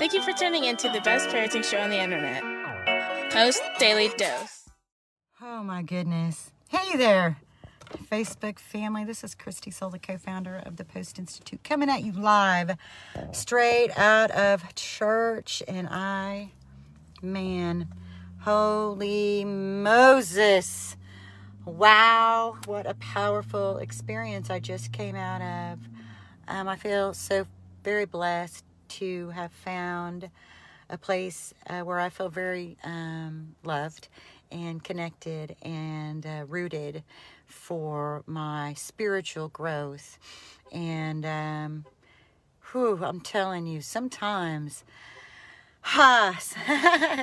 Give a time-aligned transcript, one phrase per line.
[0.00, 2.42] Thank you for tuning in to the best parenting show on the internet.
[3.30, 4.66] Post Daily Dose.
[5.42, 6.52] Oh my goodness.
[6.70, 7.36] Hey there,
[8.10, 9.04] Facebook family.
[9.04, 12.78] This is Christy Soul, the co founder of the Post Institute, coming at you live
[13.32, 15.62] straight out of church.
[15.68, 16.52] And I,
[17.20, 17.86] man,
[18.38, 20.96] holy Moses.
[21.66, 25.78] Wow, what a powerful experience I just came out of.
[26.48, 27.46] Um, I feel so
[27.84, 30.30] very blessed to have found
[30.88, 34.08] a place uh, where I feel very um, loved
[34.50, 37.04] and connected and uh, rooted
[37.46, 40.18] for my spiritual growth.
[40.72, 41.84] And um,
[42.70, 44.84] whew, I'm telling you, sometimes,
[45.82, 46.38] ha,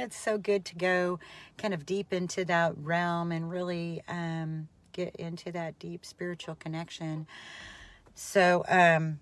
[0.01, 1.19] it's so good to go
[1.57, 7.27] kind of deep into that realm and really um, get into that deep spiritual connection.
[8.15, 9.19] So, um,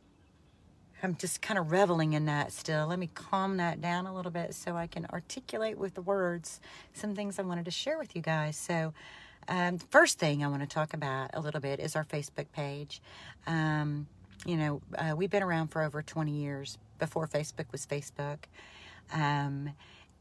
[1.06, 2.88] I'm just kind of reveling in that still.
[2.88, 6.60] Let me calm that down a little bit so I can articulate with the words
[6.94, 8.58] some things I wanted to share with you guys.
[8.58, 8.92] So,
[9.48, 13.04] um, first thing I want to talk about a little bit is our Facebook page.
[13.46, 14.08] Um,
[14.48, 18.40] you know, uh, we've been around for over 20 years before Facebook was Facebook.
[19.14, 19.74] Um,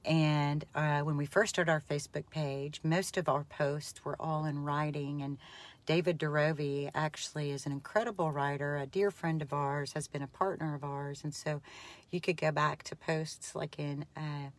[0.05, 4.45] and uh, when we first started our Facebook page, most of our posts were all
[4.45, 5.39] in writing and
[5.87, 10.27] David Derovi actually is an incredible writer, a dear friend of ours, has been a
[10.27, 11.61] partner of ours, and so
[12.11, 14.51] you could go back to posts like in, uh,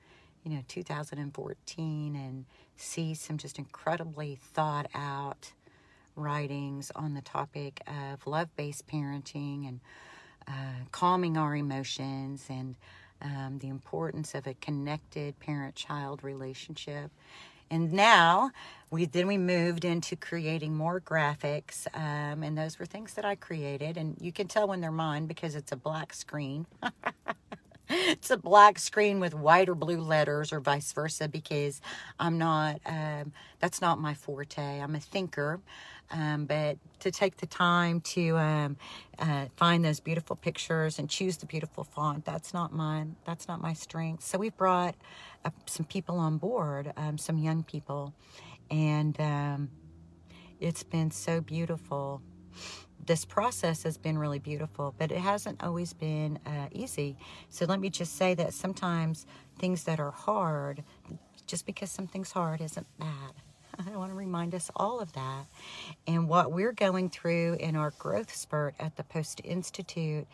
[0.44, 2.46] you know, 2014 and
[2.78, 5.54] see some just incredibly thought out
[6.16, 9.80] writings on the topic of love-based parenting and
[10.48, 12.76] uh, calming our emotions and
[13.22, 17.10] um, the importance of a connected parent-child relationship
[17.70, 18.52] and now
[18.92, 23.36] we then we moved into creating more graphics, um, and those were things that I
[23.36, 23.98] created.
[23.98, 26.66] And you can tell when they're mine because it's a black screen.
[27.90, 31.82] it's a black screen with white or blue letters, or vice versa, because
[32.20, 32.80] I'm not.
[32.86, 34.80] Um, that's not my forte.
[34.80, 35.60] I'm a thinker.
[36.12, 38.78] Um, but to take the time to um,
[39.18, 43.16] uh, find those beautiful pictures and choose the beautiful font, that's not mine.
[43.26, 44.24] That's not my strength.
[44.24, 44.96] So we've brought
[45.44, 48.14] uh, some people on board, um, some young people,
[48.70, 49.70] and um,
[50.60, 52.22] it's been so beautiful.
[53.06, 57.18] This process has been really beautiful, but it hasn't always been uh, easy.
[57.50, 59.26] So let me just say that sometimes
[59.60, 60.84] things that are hard,
[61.46, 63.34] just because something's hard isn't bad.
[63.80, 65.46] I want to remind us all of that.
[66.08, 70.28] And what we're going through in our growth spurt at the Post Institute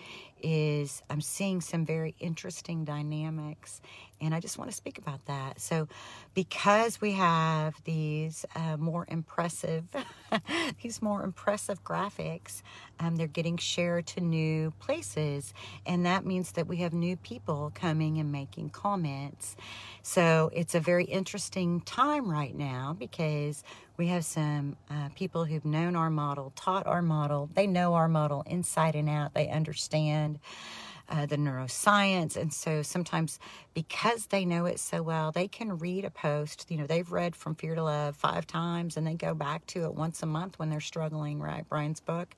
[0.43, 3.81] is I'm seeing some very interesting dynamics.
[4.19, 5.59] And I just want to speak about that.
[5.59, 5.87] So,
[6.35, 9.83] because we have these uh, more impressive,
[10.83, 12.61] these more impressive graphics,
[12.99, 15.55] um, they're getting shared to new places,
[15.87, 19.55] and that means that we have new people coming and making comments.
[20.03, 23.63] So it's a very interesting time right now because
[24.01, 27.51] we have some uh, people who've known our model, taught our model.
[27.53, 29.35] They know our model inside and out.
[29.35, 30.39] They understand
[31.11, 32.37] uh, the neuroscience.
[32.37, 33.37] And so sometimes
[33.73, 36.65] because they know it so well, they can read a post.
[36.69, 39.83] You know, they've read From Fear to Love five times and they go back to
[39.83, 41.67] it once a month when they're struggling, right?
[41.67, 42.35] Bryan's book.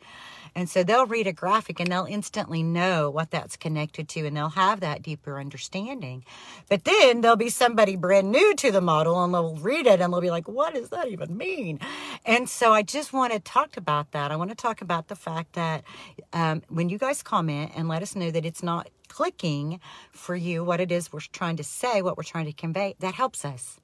[0.56, 4.36] And so they'll read a graphic and they'll instantly know what that's connected to and
[4.36, 6.26] they'll have that deeper understanding.
[6.70, 10.14] But then there'll be somebody brand new to the model and they'll read it and
[10.14, 11.80] they'll be like, what does that even mean?
[12.26, 14.32] And so I just want to talk about that.
[14.32, 15.84] I want to talk about the fact that
[16.32, 19.80] um, when you guys comment and let us know that it's not clicking
[20.12, 23.14] for you what it is we're trying to say, what we're trying to convey, that
[23.14, 23.80] helps us.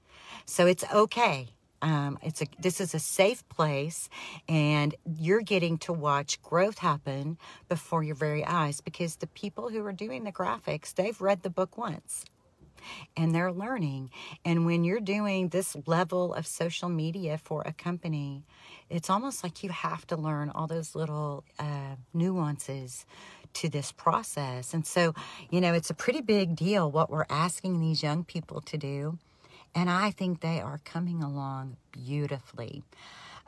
[0.45, 1.50] So it's okay.
[1.81, 4.09] Um, it's a this is a safe place,
[4.50, 7.38] and you're getting to watch growth happen
[7.69, 11.50] before your very eyes because the people who are doing the graphics they've read the
[11.50, 12.25] book once
[13.16, 14.09] and they're learning.
[14.46, 18.46] And when you're doing this level of social media for a company,
[18.90, 23.06] it's almost like you have to learn all those little uh, nuances
[23.54, 24.74] to this process.
[24.74, 25.14] And so,
[25.50, 29.18] you know, it's a pretty big deal what we're asking these young people to do.
[29.76, 32.84] And I think they are coming along beautifully.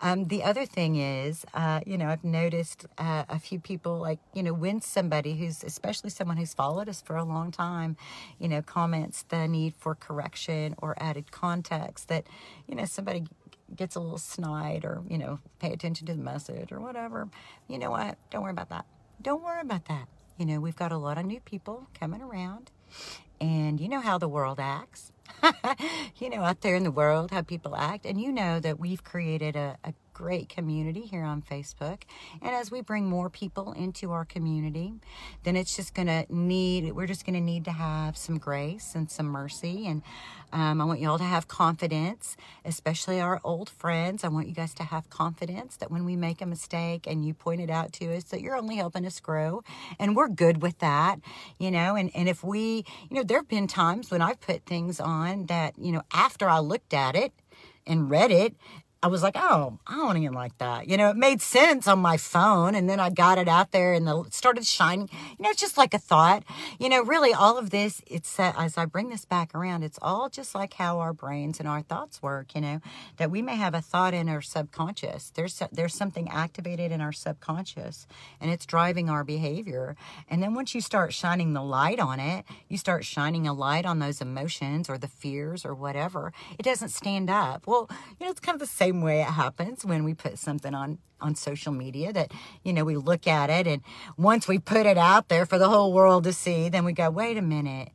[0.04, 4.20] Um, the other thing is, uh, you know, I've noticed uh, a few people like,
[4.34, 7.98] you know, when somebody who's, especially someone who's followed us for a long time,
[8.40, 12.26] you know, comments the need for correction or added context, that,
[12.68, 13.26] you know, somebody
[13.76, 17.30] gets a little snide or, you know, pay attention to the message or whatever.
[17.68, 18.18] You know what?
[18.32, 18.86] Don't worry about that.
[19.22, 20.08] Don't worry about that.
[20.38, 22.72] You know, we've got a lot of new people coming around,
[23.40, 25.12] and you know how the world acts.
[26.18, 28.06] you know, out there in the world, how people act.
[28.06, 32.04] And you know that we've created a, a great community here on Facebook.
[32.44, 34.94] And as we bring more people into our community,
[35.44, 38.94] then it's just going to need, we're just going to need to have some grace
[38.94, 39.88] and some mercy.
[39.88, 40.04] And
[40.54, 44.24] um, I want you all to have confidence, especially our old friends.
[44.24, 47.34] I want you guys to have confidence that when we make a mistake and you
[47.34, 49.64] point it out to us, that you're only helping us grow.
[49.98, 51.20] And we're good with that,
[51.58, 51.96] you know.
[51.96, 55.48] And, and if we, you know, there have been times when I've put things on
[55.48, 57.34] that, you know, after I looked at it,
[57.88, 58.56] and read it
[59.04, 60.88] I was like, oh, I don't even like that.
[60.88, 62.76] You know, it made sense on my phone.
[62.76, 65.10] And then I got it out there and the, it started shining.
[65.40, 66.44] You know, it's just like a thought.
[66.78, 69.98] You know, really, all of this, it's uh, as I bring this back around, it's
[70.04, 72.80] all just like how our brains and our thoughts work, you know,
[73.18, 75.32] that we may have a thought in our subconscious.
[75.32, 78.06] There's, there's something activated in our subconscious
[78.40, 79.96] and it's driving our behavior.
[80.30, 83.88] And then once you start shining the light on it, you start shining a light
[83.88, 87.66] on those emotions or the fears or whatever, it doesn't stand up.
[87.66, 87.90] Well,
[88.20, 90.74] you know, it's kind of the same same way it happens when we put something
[90.76, 92.32] on on social media that
[92.64, 93.82] you know we look at it and
[94.18, 97.10] once we put it out there for the whole world to see then we go
[97.10, 97.90] wait a minute.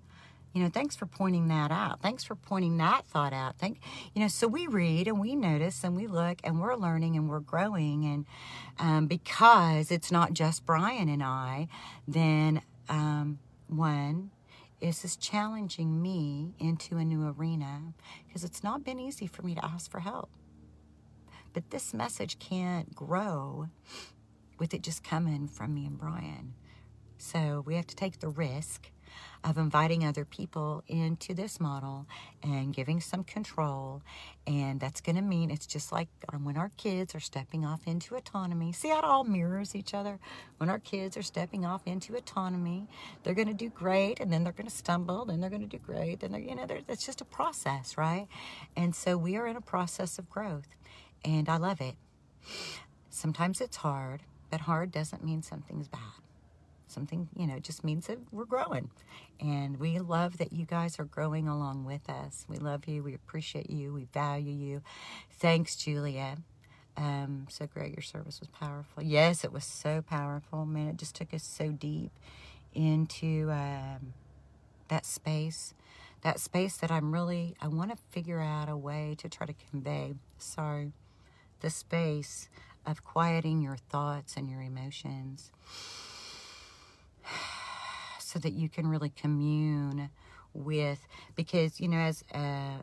[0.54, 2.00] You know thanks for pointing that out.
[2.00, 3.58] Thanks for pointing that thought out.
[3.58, 3.81] Thank
[4.14, 7.28] you know so we read and we notice and we look and we're learning and
[7.28, 8.06] we're growing.
[8.06, 8.26] And
[8.78, 11.66] um, because it's not just bryan and i
[12.06, 13.38] then um,
[13.69, 14.31] one
[14.81, 17.94] is this challenging me into a new arena
[18.26, 20.31] because it's not been easy for me to ask for help
[21.56, 23.70] but this message can't grow
[24.58, 26.52] with it just coming from me and Bryan.
[27.16, 28.90] So we have to take the risk
[29.42, 32.06] of inviting other people into this model
[32.42, 34.02] and giving some control.
[34.46, 37.86] And that's going to mean it's just like um, when our kids are stepping off
[37.86, 38.72] into autonomy.
[38.72, 40.18] See how it all mirrors each other?
[40.58, 42.86] When our kids are stepping off into autonomy,
[43.22, 45.66] they're going to do great and then they're going to stumble, then they're going to
[45.66, 46.20] do great.
[46.20, 48.28] They're, you know, it's just a process, right?
[48.76, 50.68] And so we are in a process of growth
[51.26, 51.96] and I love it.
[53.11, 56.00] Sometimes it's hard, but hard doesn't mean something's bad.
[56.87, 58.90] Something, you know, just means that we're growing.
[59.40, 62.46] And we love that you guys are growing along with us.
[62.49, 63.02] We love you.
[63.02, 63.93] We appreciate you.
[63.93, 64.82] We value you.
[65.31, 66.38] Thanks, Julia.
[66.96, 67.93] Um, so great.
[67.93, 69.02] Your service was powerful.
[69.02, 70.64] Yes, it was so powerful.
[70.64, 72.12] Man, it just took us so deep
[72.73, 74.12] into um,
[74.88, 75.75] that space
[76.23, 79.55] that space that I'm really, I want to figure out a way to try to
[79.70, 80.14] convey.
[80.38, 80.93] Sorry
[81.60, 82.48] the space
[82.86, 85.50] of quieting your thoughts and your emotions
[88.18, 90.10] so that you can really commune
[90.54, 92.78] with because you know as uh,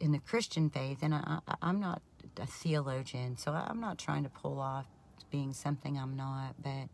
[0.00, 2.00] in the christian faith and I, i'm not
[2.38, 4.86] a theologian so i'm not trying to pull off
[5.30, 6.88] being something i'm not but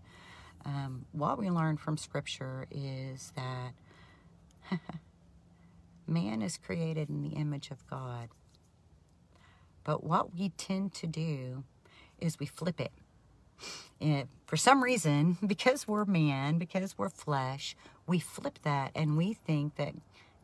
[0.64, 4.78] um, what we learn from scripture is that
[6.06, 8.28] man is created in the image of god
[9.84, 11.64] but what we tend to do
[12.20, 12.92] is we flip it.
[14.00, 17.76] And for some reason, because we're man, because we're flesh,
[18.06, 19.94] we flip that and we think that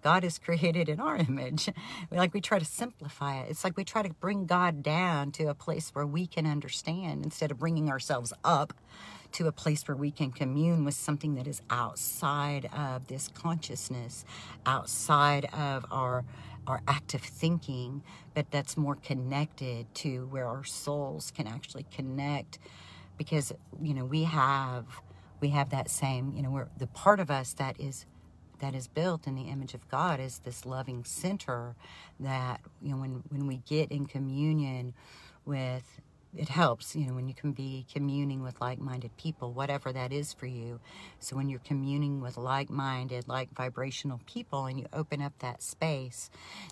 [0.02, 1.68] God is created in our image.
[2.10, 3.50] like we try to simplify it.
[3.50, 7.24] It's like we try to bring God down to a place where we can understand
[7.24, 8.74] instead of bringing ourselves up
[9.32, 14.24] to a place where we can commune with something that is outside of this consciousness,
[14.66, 16.24] outside of our
[16.66, 18.02] our active thinking,
[18.34, 22.58] but that's more connected to where our souls can actually connect
[23.16, 23.52] because
[23.82, 24.84] you know we have
[25.40, 28.06] we have that same you know we're the part of us that is
[28.60, 31.74] that is built in the image of God is this loving center
[32.20, 34.94] that you know when when we get in communion
[35.44, 36.00] with
[36.38, 40.12] it helps, you know, when you can be communing with like minded people, whatever that
[40.12, 40.78] is for you.
[41.18, 45.62] So, when you're communing with like minded, like vibrational people, and you open up that
[45.62, 46.30] space,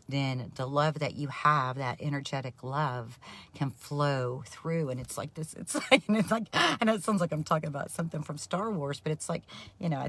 [0.08, 3.18] then the love that you have, that energetic love,
[3.54, 4.88] can flow through.
[4.90, 7.44] And it's like this, it's like, and it's like, I know it sounds like I'm
[7.44, 9.42] talking about something from Star Wars, but it's like,
[9.80, 10.08] you know,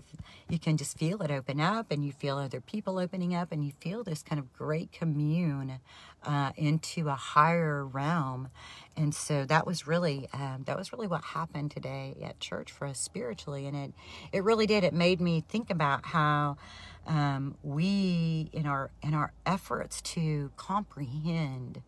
[0.50, 3.66] you can just feel it open up, and you feel other people opening up, and
[3.66, 5.80] you feel this kind of great commune
[6.24, 8.50] uh, into a higher realm.
[8.96, 12.88] And so that was really um, that was really what happened today at church for
[12.88, 13.94] us spiritually, and it
[14.32, 14.84] it really did.
[14.84, 16.58] It made me think about how
[17.06, 21.82] um, we in our in our efforts to comprehend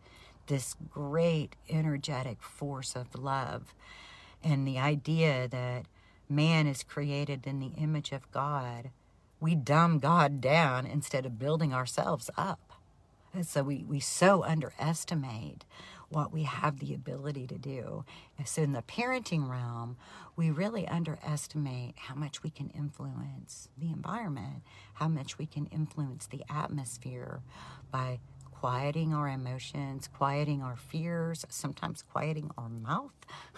[0.48, 3.74] this great energetic force of love,
[4.44, 5.86] and the idea that
[6.30, 8.92] man is created in the image of God,
[9.40, 12.69] we dumb God down instead of building ourselves up.
[13.44, 15.66] So we, we so underestimate
[16.10, 18.04] what we have the ability to do.
[18.38, 19.96] And so in the parenting realm,
[20.36, 24.64] we really underestimate how much we can influence the environment,
[24.96, 27.42] how much we can influence the atmosphere
[27.92, 28.20] by
[28.60, 33.14] quieting our emotions, quieting our fears, sometimes quieting our mouth.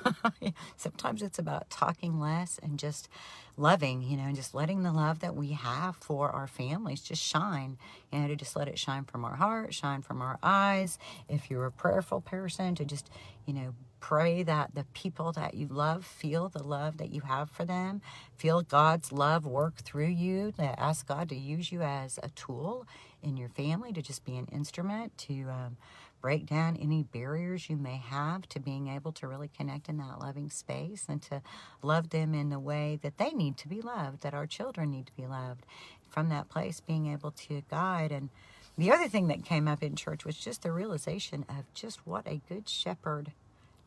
[0.78, 3.10] sometimes it's about talking less and just
[3.58, 7.22] loving, you know, and just letting the love that we have for our families just
[7.24, 7.78] shine,
[8.12, 11.00] you know, to just let it shine from our heart, shine from our eyes.
[11.28, 13.10] If you're a prayerful person, to just,
[13.48, 17.50] you know, pray that the people that you love feel the love that you have
[17.50, 18.02] for them,
[18.38, 22.86] feel God's love work through you, ask God to use you as a tool
[23.24, 25.78] in your family, to just be an instrument to um,
[26.22, 30.20] break down any barriers you may have to being able to really connect in that
[30.20, 31.42] loving space and to
[31.82, 35.08] love them in the way that they need to be loved, that our children need
[35.08, 35.66] to be loved.
[36.10, 38.12] From that place, being able to guide.
[38.12, 38.30] And
[38.78, 42.28] the other thing that came up in church was just the realization of just what
[42.28, 43.32] a good shepherd,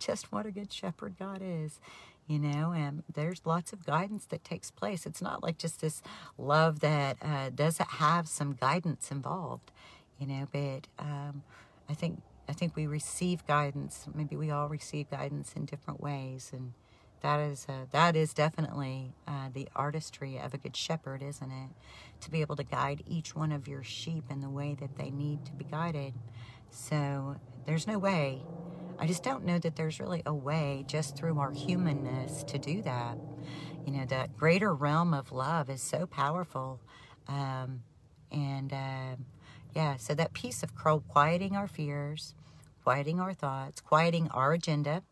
[0.04, 1.80] just what a good shepherd God is
[2.26, 6.02] you know and there's lots of guidance that takes place it's not like just this
[6.38, 9.70] love that uh, doesn't have some guidance involved
[10.18, 11.42] you know but um,
[11.88, 14.06] I think I think we receive guidance.
[14.14, 16.72] Maybe we all receive guidance in different ways, and
[17.22, 21.70] that is uh, that is definitely uh, the artistry of a good shepherd, isn't it?
[22.20, 25.10] To be able to guide each one of your sheep in the way that they
[25.10, 26.14] need to be guided.
[26.70, 28.42] So there's no way.
[28.98, 32.82] I just don't know that there's really a way just through our humanness to do
[32.82, 33.18] that.
[33.84, 36.80] You know, that greater realm of love is so powerful.
[37.28, 37.82] Um,
[38.30, 39.16] and uh,
[39.74, 42.34] yeah, so that piece of quieting our fears,
[42.82, 45.02] quieting our thoughts, quieting our agenda,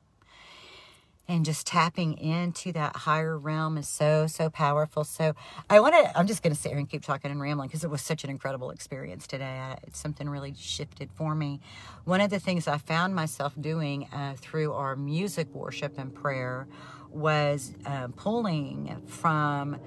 [1.28, 5.04] and just tapping into that higher realm is so so powerful.
[5.04, 5.34] So
[5.70, 7.84] i want to i'm just going to sit here and keep talking and rambling because
[7.84, 9.44] it was such an incredible experience today.
[9.44, 11.60] I, it's something really shifted for me.
[12.04, 16.66] One of the things i found myself doing uh, through our music worship and prayer
[17.10, 19.78] was uh, pulling from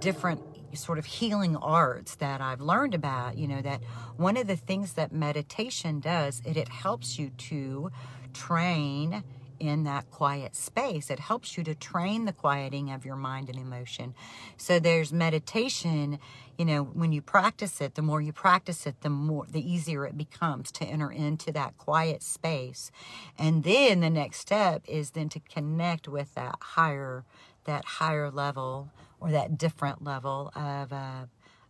[0.00, 0.40] different
[0.74, 3.82] sort of healing arts that I've learned about, you know, that
[4.16, 7.90] one of the things that meditation does, it, it helps you to
[8.32, 9.22] train
[9.62, 11.08] in that quiet space.
[11.08, 14.12] It helps you to train the quieting of your mind and emotion.
[14.56, 16.18] So there's meditation,
[16.58, 20.04] you know, when you practice it, the more you practice it, the more the easier
[20.04, 22.90] it becomes to enter into that quiet space.
[23.38, 27.24] And then the next step is then to connect with that higher
[27.64, 28.90] that higher level
[29.20, 31.26] or that different level of, uh,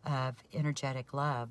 [0.07, 1.51] of energetic love.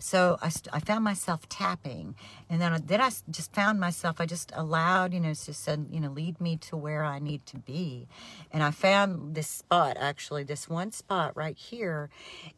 [0.00, 2.14] So I, I found myself tapping,
[2.48, 4.20] and then then I just found myself.
[4.20, 7.46] I just allowed, you know, to said, you know, lead me to where I need
[7.46, 8.08] to be,
[8.52, 12.10] and I found this spot actually, this one spot right here.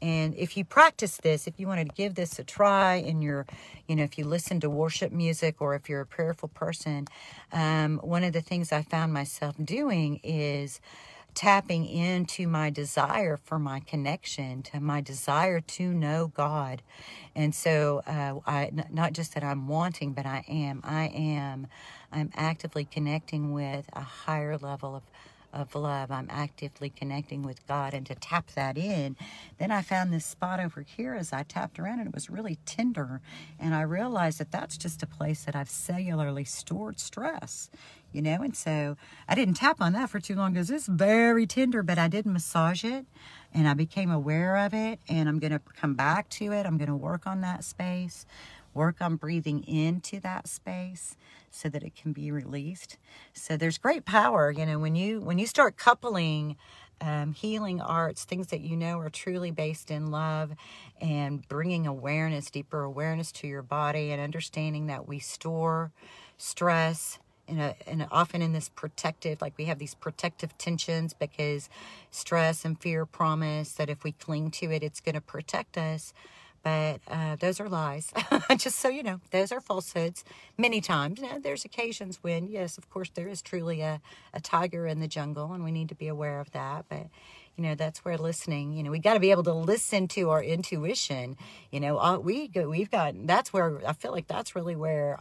[0.02, 3.46] And if you practice this, if you wanted to give this a try in your,
[3.88, 7.06] you know, if you listen to worship music or if you're a prayerful person,
[7.52, 10.80] um, one of the things I found myself doing is
[11.34, 16.82] tapping into my desire for my connection, to my desire to know God.
[17.34, 20.80] And so, uh, I, not just that I'm wanting, but I am.
[20.84, 21.68] I am.
[22.12, 25.02] I'm actively connecting with a higher level of
[25.52, 26.10] of love.
[26.10, 29.16] I'm actively connecting with God and to tap that in.
[29.58, 32.58] Then I found this spot over here as I tapped around and it was really
[32.66, 33.20] tender.
[33.58, 37.70] And I realized that that's just a place that I've cellularly stored stress,
[38.12, 38.42] you know.
[38.42, 38.96] And so
[39.28, 42.26] I didn't tap on that for too long because it's very tender, but I did
[42.26, 43.06] massage it
[43.52, 45.00] and I became aware of it.
[45.08, 46.66] And I'm going to come back to it.
[46.66, 48.26] I'm going to work on that space
[48.74, 51.16] work on breathing into that space
[51.50, 52.96] so that it can be released
[53.32, 56.56] so there's great power you know when you when you start coupling
[57.00, 60.52] um, healing arts things that you know are truly based in love
[61.00, 65.90] and bringing awareness deeper awareness to your body and understanding that we store
[66.36, 67.18] stress
[67.50, 71.68] and, and often in this protective, like we have these protective tensions because
[72.10, 76.14] stress and fear promise that if we cling to it, it's going to protect us.
[76.62, 78.12] But uh, those are lies.
[78.58, 80.24] Just so you know, those are falsehoods
[80.58, 81.20] many times.
[81.20, 84.00] Now, there's occasions when, yes, of course, there is truly a,
[84.34, 86.84] a tiger in the jungle, and we need to be aware of that.
[86.88, 87.06] But
[87.56, 90.30] you know that's where listening you know we got to be able to listen to
[90.30, 91.36] our intuition
[91.70, 95.18] you know uh, we go, we've got that's where i feel like that's really where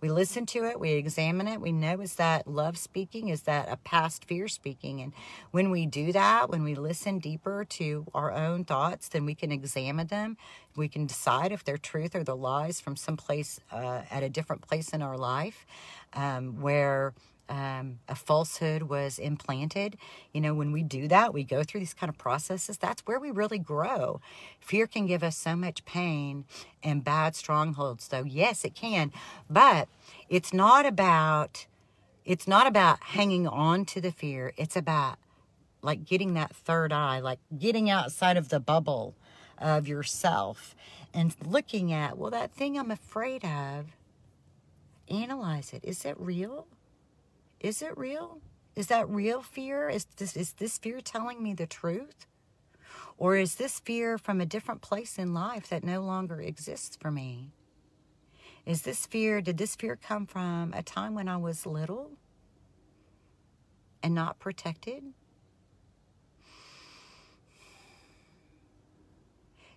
[0.00, 3.68] we listen to it, we examine it, we know is that love speaking, is that
[3.70, 5.00] a past fear speaking?
[5.00, 5.12] And
[5.50, 9.50] when we do that, when we listen deeper to our own thoughts, then we can
[9.50, 10.36] examine them.
[10.76, 14.28] We can decide if they're truth or the lies from some place uh, at a
[14.28, 15.66] different place in our life
[16.12, 17.14] um, where
[17.48, 19.96] um, a falsehood was implanted.
[20.32, 22.78] You know, when we do that, we go through these kind of processes.
[22.78, 24.20] That's where we really grow.
[24.60, 26.44] Fear can give us so much pain
[26.82, 29.12] and bad strongholds, So Yes, it can,
[29.48, 29.88] but
[30.28, 31.66] it's not about
[32.24, 34.52] it's not about hanging on to the fear.
[34.58, 35.16] It's about
[35.80, 39.14] like getting that third eye, like getting outside of the bubble
[39.56, 40.74] of yourself
[41.14, 43.96] and looking at, well, that thing I'm afraid of,
[45.08, 45.82] analyze it.
[45.84, 46.66] Is it real?
[47.60, 48.40] Is it real?
[48.76, 49.88] Is that real fear?
[49.88, 52.26] Is this, is this fear telling me the truth?
[53.16, 57.10] Or is this fear from a different place in life that no longer exists for
[57.10, 57.50] me?
[58.64, 62.12] Is this fear, did this fear come from a time when I was little
[64.02, 65.02] and not protected?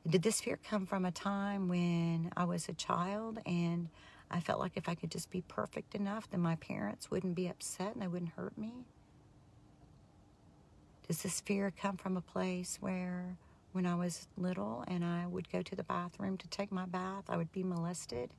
[0.08, 3.90] Did this fear come from a time when I was a child and
[4.34, 7.48] I felt like if I could just be perfect enough, then my parents wouldn't be
[7.48, 8.86] upset and they wouldn't hurt me?
[11.08, 13.38] Does this fear come from a place where
[13.74, 17.26] when I was little and I would go to the bathroom to take my bath,
[17.28, 18.34] I would be molested?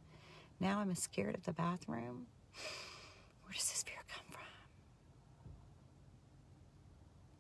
[0.61, 2.27] Now I'm scared of the bathroom.
[3.45, 4.41] Where does this fear come from?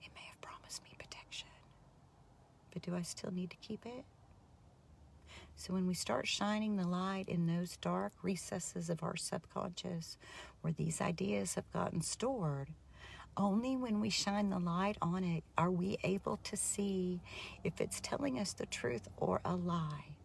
[0.03, 1.49] It may have promised me protection,
[2.71, 4.05] but do I still need to keep it?
[5.63, 10.19] So when we start shining the light in those dark recesses of our subconscious
[10.61, 12.71] where these ideas have gotten stored,
[13.37, 17.21] only when we shine the light on it are we able to see
[17.63, 20.17] if it's telling us the truth or a lie.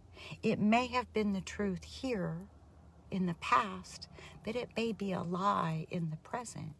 [0.41, 2.38] It may have been the truth here
[3.12, 4.08] in the past,
[4.44, 6.74] but it may be a lie in the present.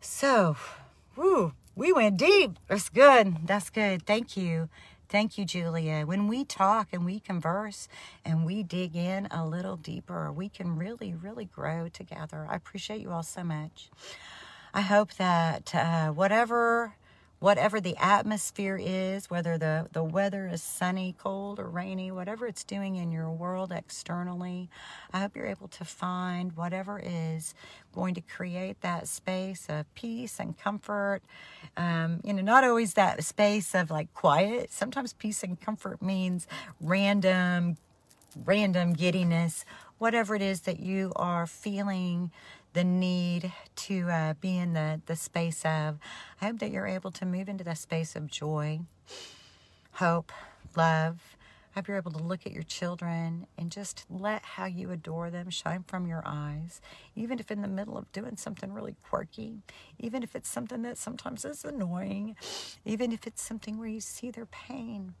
[0.00, 0.56] So,
[1.16, 2.60] whoo, we went deep.
[2.68, 3.48] That's good.
[3.48, 4.06] That's good.
[4.06, 4.68] Thank you.
[5.12, 6.06] Thank you, Julia.
[6.06, 7.86] When we talk and we converse
[8.24, 12.46] and we dig in a little deeper, we can really, really grow together.
[12.48, 13.90] I appreciate you all so much.
[14.72, 16.94] I hope that uh, whatever
[17.42, 22.62] whatever the atmosphere is, whether the, the weather is sunny, cold, or rainy, whatever it's
[22.62, 24.70] doing in your world externally,
[25.12, 27.52] I hope you're able to find whatever is
[27.92, 31.20] going to create that space of peace and comfort.
[31.76, 34.70] Um, you know, not always that space of like quiet.
[34.70, 36.46] Sometimes peace and comfort means
[36.80, 37.76] random,
[38.44, 39.64] random giddiness,
[39.98, 42.30] whatever it is that you are feeling
[42.72, 45.98] the need to uh, be in the, the space of.
[46.40, 48.80] I hope that you're able to move into the space of joy,
[49.92, 50.32] hope,
[50.76, 51.36] love.
[51.74, 55.30] I hope you're able to look at your children and just let how you adore
[55.30, 56.82] them shine from your eyes,
[57.16, 59.62] even if in the middle of doing something really quirky,
[59.98, 62.36] even if it's something that sometimes is annoying,
[62.84, 65.14] even if it's something where you see their pain,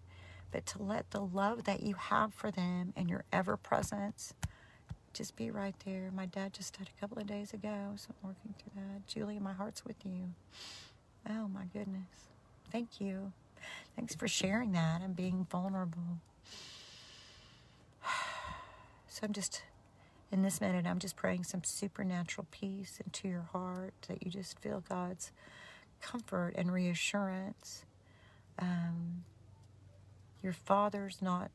[0.50, 4.34] but to let the love that you have for them and your ever presence
[5.12, 6.10] just be right there.
[6.14, 9.06] My dad just died a couple of days ago, so I'm working through that.
[9.06, 10.30] Julie, my heart's with you.
[11.28, 12.28] Oh my goodness.
[12.70, 13.32] Thank you.
[13.96, 16.18] Thanks for sharing that and being vulnerable.
[19.08, 19.62] So I'm just,
[20.30, 24.58] in this minute, I'm just praying some supernatural peace into your heart that you just
[24.58, 25.32] feel God's
[26.00, 27.84] comfort and reassurance.
[28.58, 29.24] Um,
[30.42, 31.50] your father's not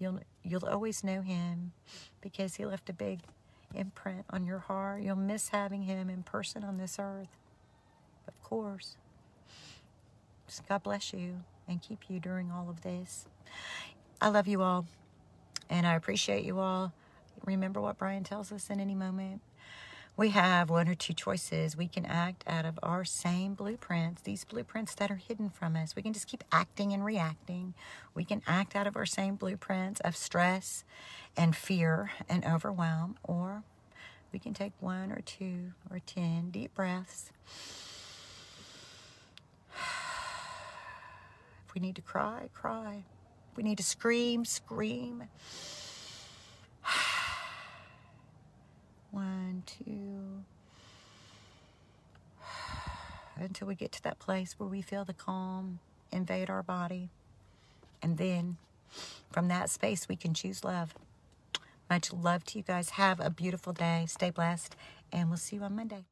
[0.00, 1.72] You'll you'll always know him
[2.20, 3.20] because he left a big
[3.74, 5.02] imprint on your heart.
[5.02, 7.28] You'll miss having him in person on this earth.
[8.26, 8.96] Of course.
[10.46, 13.26] Just God bless you and keep you during all of this.
[14.20, 14.86] I love you all
[15.68, 16.92] and I appreciate you all.
[17.44, 19.42] Remember what Bryan tells us in any moment
[20.16, 21.76] we have one or two choices.
[21.76, 25.96] We can act out of our same blueprints, these blueprints that are hidden from us.
[25.96, 27.74] We can just keep acting and reacting.
[28.14, 30.84] We can act out of our same blueprints of stress
[31.36, 33.62] and fear and overwhelm, or
[34.32, 37.30] we can take one or two or ten deep breaths.
[41.68, 43.04] If we need to cry, cry.
[43.52, 45.22] If we need to scream, scream.
[49.10, 50.44] One, two.
[53.36, 55.80] Until we get to that place where we feel the calm
[56.12, 57.08] invade our body.
[58.02, 58.56] And then
[59.30, 60.94] from that space, we can choose love.
[61.88, 62.90] Much love to you guys.
[62.90, 64.04] Have a beautiful day.
[64.08, 64.76] Stay blessed.
[65.12, 66.04] And we'll see you on Monday.